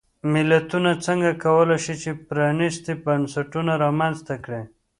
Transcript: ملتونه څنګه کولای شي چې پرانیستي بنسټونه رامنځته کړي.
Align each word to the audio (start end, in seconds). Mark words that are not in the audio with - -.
ملتونه 0.33 0.91
څنګه 1.05 1.31
کولای 1.43 1.79
شي 1.85 1.95
چې 2.03 2.11
پرانیستي 2.27 2.93
بنسټونه 3.05 3.71
رامنځته 3.83 4.35
کړي. 4.43 4.61